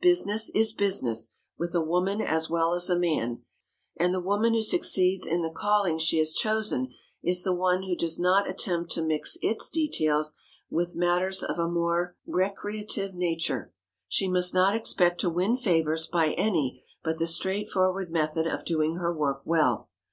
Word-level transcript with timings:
Business 0.00 0.48
is 0.50 0.72
business 0.72 1.34
with 1.58 1.74
a 1.74 1.80
woman 1.80 2.20
as 2.20 2.48
well 2.48 2.72
as 2.72 2.88
a 2.88 2.96
man, 2.96 3.42
and 3.96 4.14
the 4.14 4.20
woman 4.20 4.54
who 4.54 4.62
succeeds 4.62 5.26
in 5.26 5.42
the 5.42 5.50
calling 5.50 5.98
she 5.98 6.18
has 6.18 6.32
chosen 6.32 6.94
is 7.20 7.42
the 7.42 7.52
one 7.52 7.82
who 7.82 7.96
does 7.96 8.16
not 8.16 8.48
attempt 8.48 8.92
to 8.92 9.02
mix 9.02 9.36
its 9.42 9.68
details 9.70 10.36
with 10.70 10.94
matters 10.94 11.42
of 11.42 11.58
a 11.58 11.66
more 11.66 12.14
recreative 12.28 13.12
nature. 13.12 13.72
She 14.06 14.28
must 14.28 14.54
not 14.54 14.76
expect 14.76 15.20
to 15.22 15.28
win 15.28 15.56
favors 15.56 16.06
by 16.06 16.28
any 16.34 16.84
but 17.02 17.18
the 17.18 17.26
straightforward 17.26 18.08
method 18.12 18.46
of 18.46 18.64
doing 18.64 18.98
her 18.98 19.12
work 19.12 19.42
well. 19.44 19.88